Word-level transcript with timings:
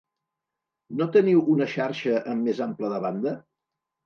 No 1.01 1.07
teniu 1.15 1.43
una 1.57 1.67
xarxa 1.75 2.17
amb 2.33 2.49
més 2.49 2.63
ample 2.69 2.91
de 2.97 3.03
banda? 3.07 3.37